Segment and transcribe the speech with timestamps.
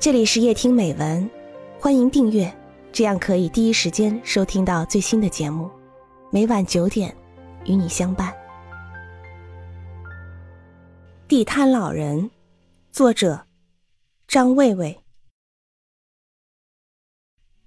[0.00, 1.28] 这里是夜听美文，
[1.80, 2.56] 欢迎订阅，
[2.92, 5.68] 这样可以第一时间收听到最新的节目。
[6.30, 7.12] 每晚九点，
[7.64, 8.32] 与你相伴。
[11.26, 12.30] 地摊老人，
[12.92, 13.44] 作者
[14.28, 14.96] 张卫卫。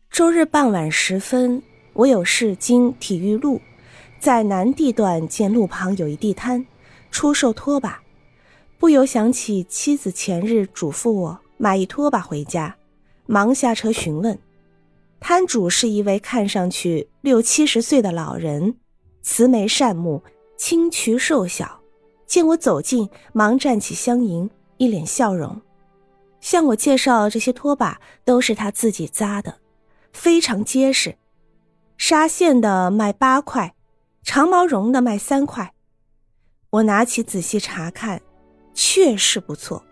[0.09, 1.61] 周日傍晚时分，
[1.91, 3.59] 我有事经体育路，
[4.21, 6.65] 在南地段见路旁有一地摊，
[7.11, 8.01] 出售拖把，
[8.79, 11.41] 不由想起妻子前日嘱咐我。
[11.61, 12.75] 买一拖把回家，
[13.27, 14.35] 忙下车询问，
[15.19, 18.77] 摊主是一位看上去六七十岁的老人，
[19.21, 20.23] 慈眉善目，
[20.57, 21.79] 清癯瘦小。
[22.25, 25.61] 见我走近，忙站起相迎，一脸笑容，
[26.39, 29.59] 向我介绍这些拖把都是他自己扎的，
[30.11, 31.15] 非常结实。
[31.95, 33.75] 纱线的卖八块，
[34.23, 35.75] 长毛绒的卖三块。
[36.71, 38.19] 我拿起仔细查看，
[38.73, 39.83] 确实不错。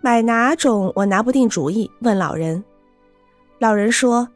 [0.00, 0.92] 买哪种？
[0.94, 2.62] 我拿不定主意，问老人。
[3.58, 4.28] 老人说：“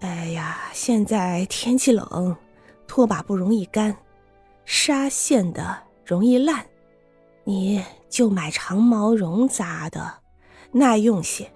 [0.00, 2.34] 哎呀，现在天气冷，
[2.86, 3.94] 拖把不容易干，
[4.64, 6.64] 纱线的容易烂，
[7.44, 10.14] 你就买长毛绒扎的，
[10.72, 11.46] 耐用些。”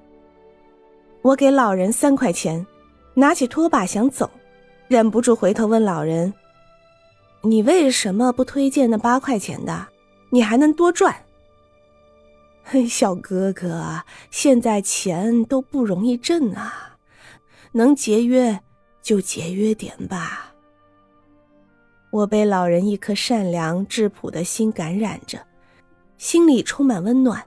[1.22, 2.66] 我给老人三块钱，
[3.14, 4.30] 拿起拖把想走，
[4.86, 6.32] 忍不住回头问老人
[7.42, 9.86] ：“你为什么不推荐那八块钱的？
[10.28, 11.16] 你还能多赚。”
[12.72, 16.96] 嘿， 小哥哥，现在钱都不容易挣啊，
[17.72, 18.60] 能节约
[19.02, 20.54] 就节约点吧。
[22.12, 25.44] 我被老人一颗善良质朴的心感染着，
[26.16, 27.44] 心里充满温暖。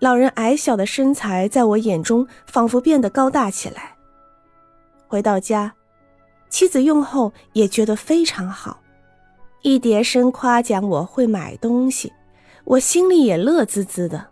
[0.00, 3.96] 老人矮小的身材在我眼中仿佛变得高大起来。
[5.06, 5.72] 回到家，
[6.48, 8.80] 妻子用后也觉得非常好，
[9.62, 12.12] 一叠声夸奖我会买东西。
[12.64, 14.26] 我心里也乐滋滋的。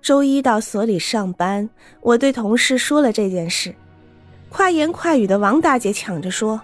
[0.00, 1.68] 周一到所里上班，
[2.00, 3.74] 我对同事说了这件事，
[4.48, 6.60] 快言快语的王大姐抢着说：“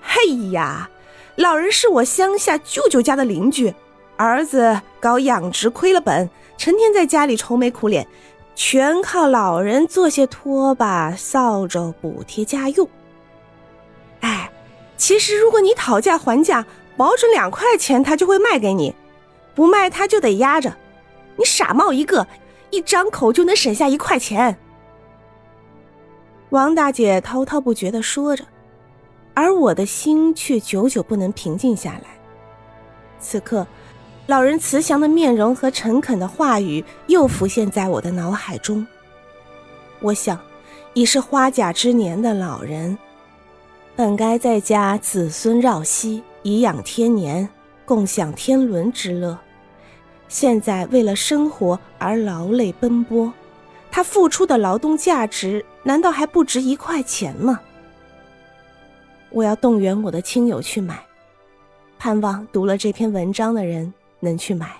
[0.00, 0.88] 嘿呀，
[1.36, 3.74] 老人是我乡下舅舅家的邻居，
[4.16, 8.06] 儿子搞养殖亏了本，成天在家里愁眉苦脸，
[8.54, 12.88] 全靠老人做些拖把、扫帚补贴家用。
[14.20, 14.50] 哎，
[14.96, 16.64] 其实如果你讨价还价。”
[17.00, 18.94] 保准两块钱他就会卖给你，
[19.54, 20.76] 不卖他就得压着。
[21.36, 22.26] 你傻帽一个，
[22.68, 24.58] 一张口就能省下一块钱。
[26.50, 28.44] 王大姐滔滔不绝的说着，
[29.32, 32.20] 而我的心却久久不能平静下来。
[33.18, 33.66] 此刻，
[34.26, 38.86] 老人慈祥的面容和诚恳的话语又浮现在我的脑海中。
[40.00, 40.38] 我想，
[40.92, 42.98] 已是花甲之年的老人，
[43.96, 46.22] 本该在家子孙绕膝。
[46.42, 47.48] 颐养天年，
[47.84, 49.38] 共享天伦之乐。
[50.28, 53.32] 现在为了生活而劳累奔波，
[53.90, 57.60] 他付出的劳动价值难道还不值一块钱吗？
[59.30, 60.98] 我要动员我的亲友去买，
[61.98, 64.76] 盼望读了这篇文章的人能去买。